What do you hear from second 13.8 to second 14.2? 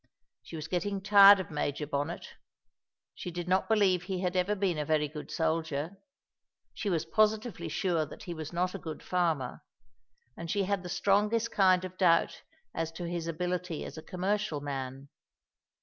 as a